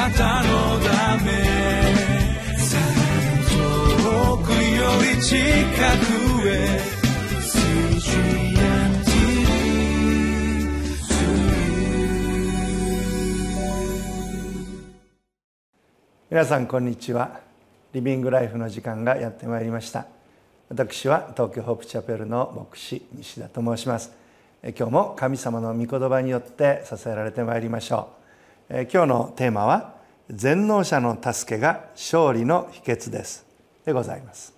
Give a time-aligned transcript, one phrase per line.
[0.00, 1.30] なたのため
[3.50, 4.56] 遠くよ
[5.14, 6.80] り近くへ
[16.30, 17.40] 皆さんこんにちは。
[17.92, 20.06] リビングライフの時間がやってまいりました。
[20.70, 24.12] 私は東京ホープチャペルの牧師西田と申します。
[24.62, 28.19] 今日も神様の御言葉によって支えられてまいりましょう。
[28.72, 29.96] 今日のテーマは
[30.30, 33.44] 全能者の助けが勝利の秘訣です。
[33.84, 34.54] でございます。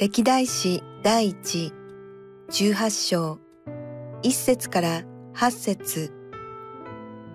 [0.00, 1.72] 歴代史第一
[2.48, 3.38] 18章
[4.24, 5.02] 1節から
[5.34, 6.12] 8節。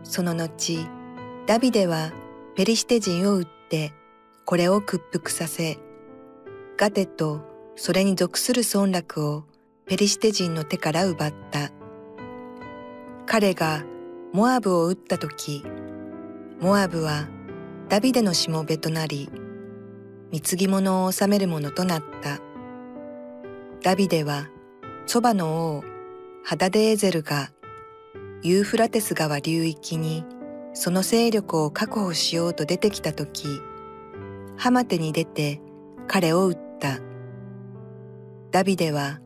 [0.04, 0.86] その後、
[1.48, 2.12] ダビデは
[2.58, 3.94] ペリシテ人を撃って
[4.44, 5.78] これを屈服させ、
[6.76, 9.44] ガテとそれに属する村落を
[9.86, 11.72] ペリシテ人の手から奪った。
[13.26, 13.84] 彼が
[14.34, 15.64] モアブを撃った時、
[16.60, 17.28] モアブは
[17.90, 19.30] ダビデのしもべとなり、
[20.32, 22.40] 貢ぎ物を治める者となった。
[23.84, 24.50] ダビデは、
[25.06, 25.84] そばの王、
[26.44, 27.52] ハダデエゼルが
[28.42, 30.26] ユーフラテス川流域に
[30.74, 33.48] その勢力を確保しようと出てきたとき、
[34.58, 35.62] ハマテに出て
[36.08, 37.05] 彼を撃った。
[38.56, 39.20] ダビデは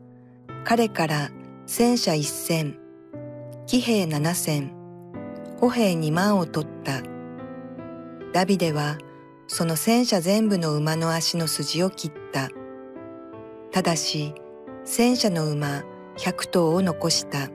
[0.64, 1.30] 彼から
[1.64, 2.76] 戦車一千、
[3.64, 4.72] 騎兵七千、
[5.60, 7.00] 歩兵二万を取った。
[8.32, 8.98] ダビデは
[9.46, 12.48] その戦車全部の馬の足の筋を切った。
[13.70, 14.34] ただし
[14.82, 15.84] 戦車の馬
[16.18, 17.50] 百頭を残した。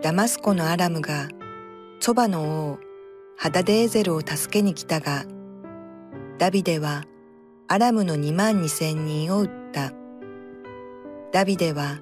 [0.00, 1.28] ダマスコのアラムが、
[2.00, 2.78] そばの王、
[3.36, 5.26] ハダデーゼルを助けに来たが、
[6.38, 7.04] ダビデは
[7.68, 10.05] アラムの二万二千人を撃った。
[11.32, 12.00] ダビデは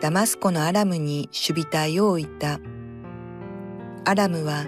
[0.00, 2.60] ダマスコのアラムに守備隊を置いた。
[4.04, 4.66] アラムは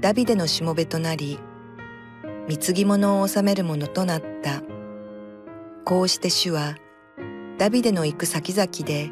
[0.00, 1.38] ダビデのしもべとなり、
[2.48, 4.62] 貢ぎ物を治める者となった。
[5.84, 6.76] こうして主は
[7.58, 9.10] ダビデの行く先々で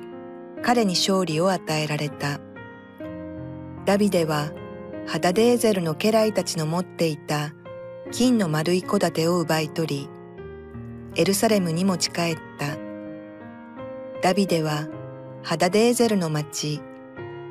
[0.62, 2.40] 彼に勝利を与えられた。
[3.86, 4.52] ダビデは
[5.06, 7.54] ハダデーゼルの家来たちの持っていた
[8.12, 10.10] 金の丸い戸建てを奪い取り、
[11.16, 12.89] エルサレムに持ち帰った。
[14.22, 14.86] ダビデは
[15.42, 16.82] ハダデーゼルの町、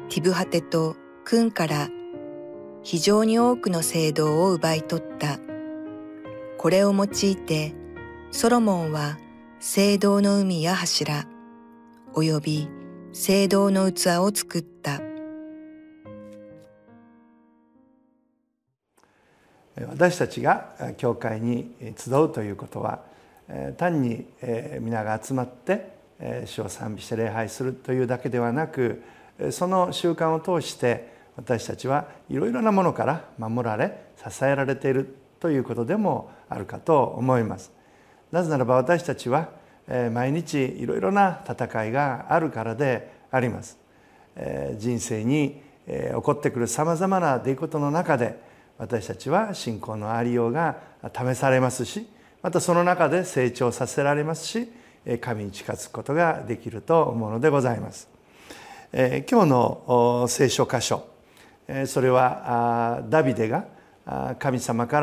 [0.09, 1.89] ティブハテとクンから
[2.83, 5.39] 非常に多くの聖堂を奪い取った。
[6.59, 7.73] これを用いて、
[8.29, 9.17] ソロモンは
[9.59, 11.25] 聖堂の海や柱、
[12.13, 12.69] および
[13.13, 15.01] 聖堂の器を作った。
[19.87, 23.01] 私たちが教会に集うということは
[23.77, 24.27] 単に
[24.81, 25.97] 皆が集まって
[26.45, 29.01] 主を賛美して礼拝するというだけではなく
[29.51, 37.71] その習慣を通して私たちはいろいろなものから守られ支えられているということでもあるかと思います。
[38.31, 39.49] なぜならば私たちは
[40.11, 43.77] 毎日いろいろな戦いがあるからであります。
[44.77, 48.37] 人生に起こってくるさまざまな出来事の中で
[48.77, 50.77] 私たちは信仰のありようが
[51.13, 52.07] 試されますし
[52.41, 54.71] またその中で成長させられますし
[55.21, 58.07] 神に近づくことができると思うのでございます。
[58.91, 61.07] 今日の聖書箇所
[61.85, 63.65] それはダビデが
[64.39, 64.99] 神様か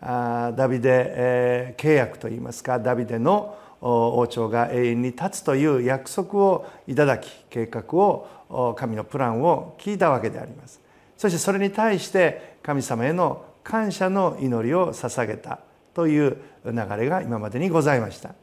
[0.00, 10.80] らダビデ契約といいますかダビデの王朝が永遠に立つという約束をいただき計画を神のプランを聞いたわけであります。
[11.16, 15.60] そしてそれに対して神様への感謝の祈りを捧げた
[15.94, 18.34] という流れが今までにございました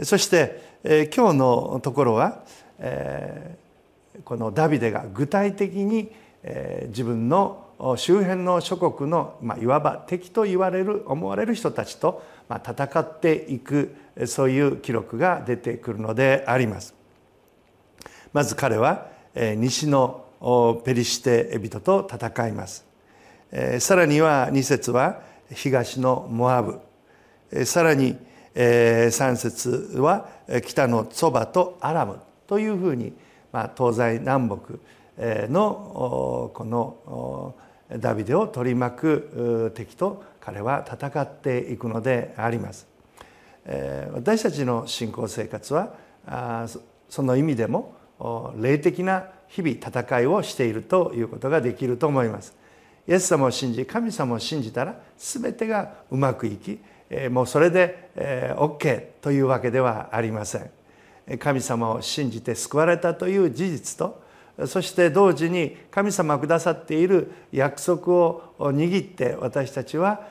[0.00, 2.44] そして、え今日のところは、
[2.78, 3.56] え
[4.24, 6.10] このダビデが具体的に、
[6.42, 7.66] え自分の
[7.96, 13.94] 周辺の諸国の、まあ、いわば敵と言われる思われる人たちと、まあ、戦っていく
[14.26, 16.94] そういう記録が出てくるのであります。
[18.32, 20.24] まず彼はえ西の
[20.84, 22.84] ペリシテ人と戦います。
[23.50, 25.20] えさらには2節は
[25.52, 26.78] 東のモアブ。
[27.50, 28.16] えさらに
[28.54, 30.28] 3節は
[30.64, 33.12] 北のソバとアラムというふうに、
[33.76, 34.78] 東西南北
[35.48, 37.54] のこの
[37.98, 42.86] ダビデを取り巻く敵と彼は戦っていくのであります。
[44.12, 45.94] 私たちの信仰生活は
[47.08, 47.94] その意味でも
[48.56, 52.54] 霊的な日々戦いをしているということができると思います。
[53.06, 56.78] イエス様を信じ神様を信じたら全てがうまくいき
[57.30, 58.10] もうそれで
[58.56, 60.70] OK というわけではありません。
[61.38, 64.22] 神様を信じて救われたという事実と
[64.66, 70.26] そして同時に神様がくださっている約束を握って私たちは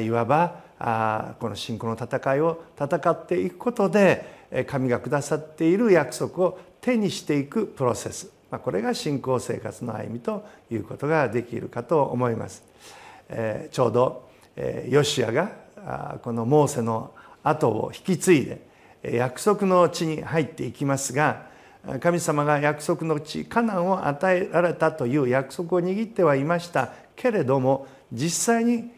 [0.00, 8.30] いわばこの信仰の戦いを戦っていくことで神がくださっている約束を手にしていくプロセス
[8.62, 12.62] これが信仰生活の歩みということができるかと思います。
[13.70, 14.28] ちょうど
[14.88, 15.65] ヨシアが
[16.22, 17.12] このモーセの
[17.42, 18.66] 後を引き継いで
[19.02, 21.46] 約束の地に入っていきますが
[22.00, 28.90] 神様が約束の地カナンを与えられたという約束を握ってはいましたけれども実際に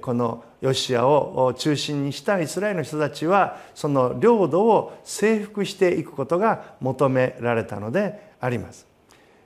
[0.00, 8.86] このヨシアを中心にしたイスラエルの人たちはその領土を征服していくことが求められたのであります。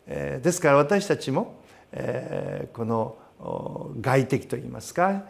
[0.06, 1.60] ですから私たちも
[2.72, 3.16] この
[4.00, 5.24] 外敵といいますか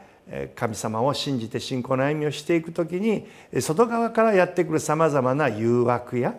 [0.57, 3.27] 神様を信じて信仰の歩みをしていく時に
[3.61, 6.35] 外側からやってくるさまざまな誘惑や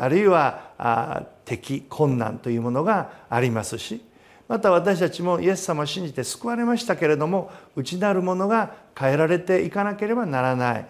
[0.00, 4.02] あるいは敵困難というものがありますし
[4.48, 10.86] また私たちもイエス様を信じて救われましたけれども内なるものが変えられていかなければならない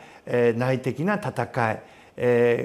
[0.57, 1.83] 内的な戦い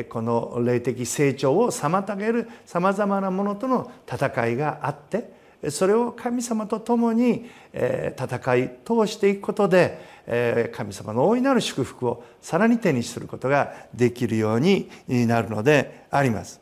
[0.09, 5.36] この霊的成長を妨げるさまざまなものとの戦いがあって
[5.69, 16.61] それを神様と共に戦い通していくことで神様の大いなる祝福をさらに手にすることができるようになるのであります。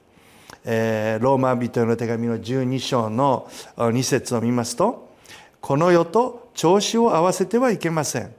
[0.64, 5.10] ローマ人への手紙の12章の2節を見ますと
[5.62, 8.34] 「この世と調子を合わせてはいけません」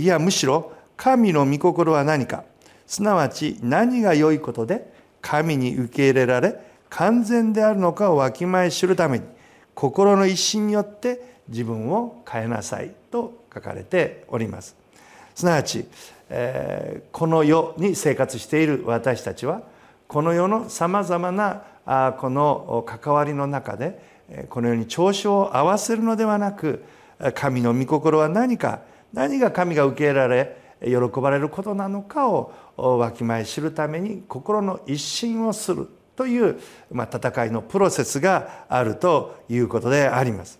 [0.00, 2.44] いやむしろ神の御心は何か。
[2.86, 6.56] すなわち何が良いことで神に受け入れられ
[6.88, 9.24] 完全であるのかをわきまえ知るために。
[9.76, 14.74] 心の一心によって自分を変えなさいと書かれております。
[15.34, 15.86] すなわち、
[16.30, 19.60] えー、この世に生活している私たちは
[20.08, 24.00] この世のさまざまなあこの関わりの中で
[24.48, 26.82] このように調子を合わせるのではなく
[27.34, 28.80] 神の御心は何か
[29.12, 35.88] 何が神が受け入れられ喜ばれることなのかをわきまえ知るために心の一心をする。
[36.16, 36.58] という、
[36.90, 40.58] まあ、戦いのプロセスがあるということであります。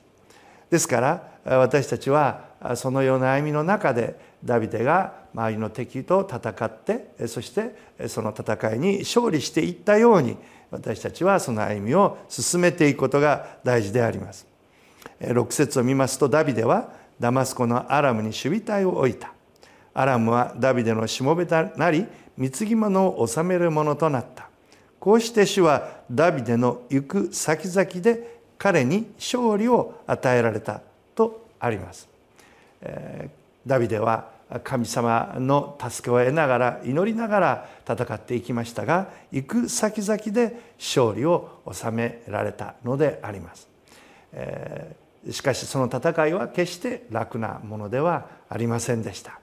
[0.70, 2.44] ですから私たちは
[2.74, 7.74] そのような歩みの中でダビデが周りの敵と戦ってそして
[8.08, 10.36] その戦いに勝利していったように
[10.70, 14.46] 私たちはその歩みを進めていくことが大事であります。
[15.20, 19.32] 6節を見ますとダビデはダマスコのアラムに守備隊を置いた。
[19.94, 22.06] アラムはダビデのしもべとなり
[22.36, 24.45] 貢ぎ物を治めるものとなった。
[25.06, 30.80] こうして主はダビデの行く先々で彼に勝利を与えられた
[31.14, 32.08] とあります。
[33.64, 34.32] ダビデは
[34.64, 43.68] 神様の助けを得ながら祈りながら戦っていきましたが行く先々で勝利を収められたのであります。
[45.30, 49.38] しかしその戦いは決して楽なものではありませんでした。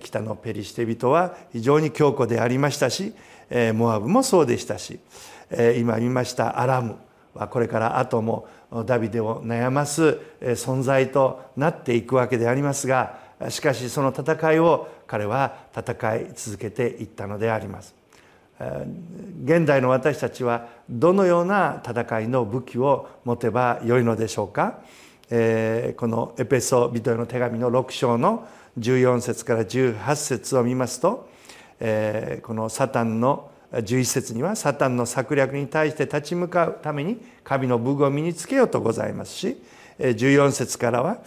[0.00, 3.14] 北のペリシテ人は非常に強固でありましたし
[3.74, 5.00] モアブもそうでしたし
[5.76, 6.96] 今見ましたアラム
[7.34, 8.48] はこれから後も
[8.84, 13.18] ダビデを悩ます存在となっていくわけでありますが
[13.48, 17.94] しかしその戦いを彼は戦い続けていったのであります。
[19.44, 24.80] 現代の私たちはどのような戦いの武器を持てばよいのでしょうか、
[25.30, 28.48] えこのエペソビトへの手紙の6章の
[28.78, 31.28] 14節から18節を見ますと、
[31.80, 39.62] えー、このサタンの11節にはサタンの策略に対して立ち向かうために神の武具を身につけようとございますし
[39.98, 41.18] 14節からは、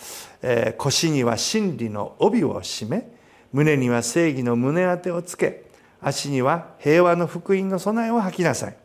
[0.42, 3.12] えー、腰には真理の帯を締め
[3.54, 5.66] 胸には正義の胸当てをつけ
[6.02, 8.76] 足には平和の福音の備えを吐きなさい。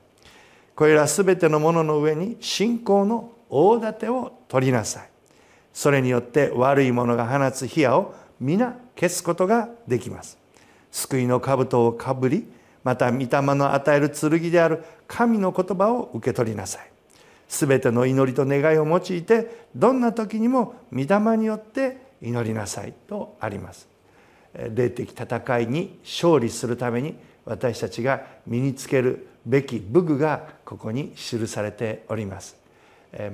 [0.74, 5.08] これらすべてのものの上に信仰の大盾を取りなさい。
[5.72, 10.38] それによって悪い者が放つ火矢を皆消すことができます。
[10.90, 12.48] 救いの兜をかぶり
[12.84, 16.90] また御霊の与える剣である神の言葉を受け取りなさい。
[17.48, 23.88] すべての祈りと願いを用いてどんな時にも御霊によって祈りなさいとあります。
[24.74, 32.56] 霊的戦いに勝利するために私たちが身につけるべき武具がここに記されております。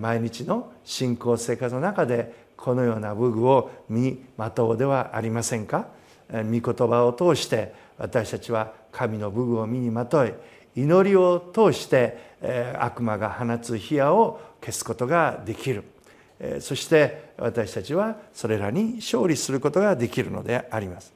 [0.01, 5.87] 毎日の信仰生活の中でこのような武具を身にまとうではありませんか？
[6.31, 10.33] 御言葉を通して私たちは神の武具を身にまとい
[10.75, 12.33] 祈りを通して
[12.79, 15.85] 悪魔が放つ火矢を消すことができる。
[16.61, 21.13] そして私たちはそれらに勝利することができるのであります。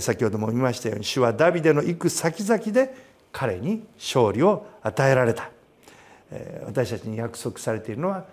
[0.00, 2.94] 先ほども見ましたように主はダビデの行く先々で
[3.32, 5.50] 彼に勝利を与えられた。
[6.66, 8.24] 私たちに約束されているのは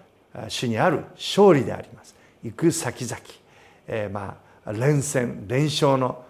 [0.47, 2.15] 主にある勝利であります。
[2.43, 6.23] 行く先々、まあ連戦連勝の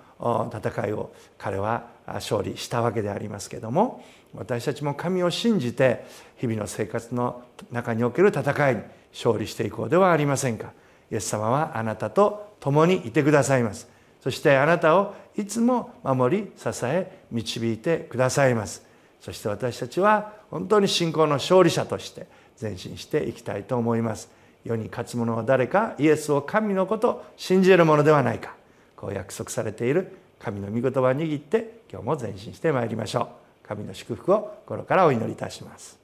[0.51, 4.03] 戦いを彼は勝利したわけでありますけれども
[4.34, 6.05] 私たちも神を信じて
[6.38, 8.82] 日々の生活の中における戦いに
[9.13, 10.72] 勝利していこうではありませんか。
[11.12, 13.88] イエス様はあなたと共にいてくださいます。
[14.22, 18.84] そしてあなたをいつも守り支え導いてくださいます。
[19.24, 22.27] そして私たちは本当に信仰の勝利者として
[22.62, 24.30] 前進していきたいと思います。
[24.65, 28.53] 世に勝つ者は誰かイエスを神のこと信じる者ではないか。
[28.98, 33.30] こう約束されている神の御言葉を握って今日も前進してまいりましょ
[33.63, 33.65] う。
[33.65, 36.02] 神の祝福を心からお祈りいたします。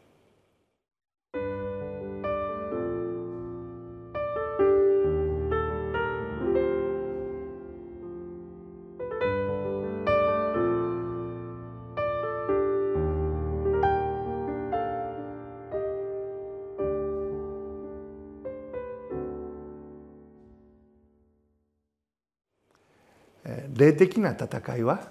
[23.74, 25.08] 霊的な戦いは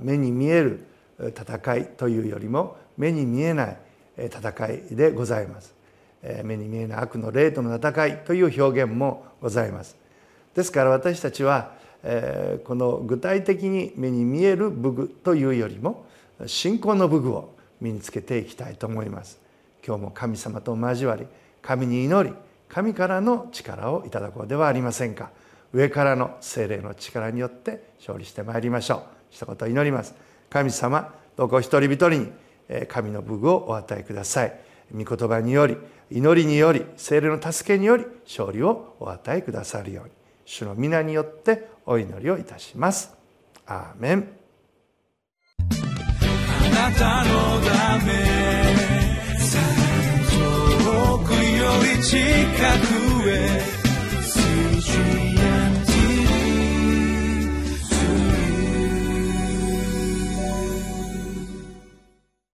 [0.00, 0.86] 目に見える
[1.18, 3.76] 戦いというよりも目に見えない
[4.16, 5.74] 戦いでございます。
[6.44, 9.96] 目に見えない悪の霊との戦いという表現もございます。
[10.54, 11.72] ですから私たちは
[12.64, 16.06] この具体的に目に見える武具というよりも
[16.46, 19.38] 信仰の武具を身につけていきたいと思います。
[19.86, 21.26] 今日も神様と交わり
[21.62, 22.34] 神に祈り
[22.68, 25.30] 神からの力をいただこうではありませんか。
[25.76, 29.02] 上からの精霊の力によって勝利してまいりましょう。
[29.28, 30.14] 一言祈ります。
[30.48, 32.32] 神様どうかお一人一人に
[32.88, 34.58] 神の武具をお与えください。
[34.90, 35.76] 御言葉により
[36.10, 40.12] 祈りにより精霊の助けにより勝利をお与えくださるように
[40.46, 43.14] 主の皆によってお祈りをいたします。
[43.66, 44.28] アーメン。
[45.58, 48.12] あなたのため
[50.30, 51.36] 遠くよ
[51.98, 52.16] り近
[53.20, 53.76] くへ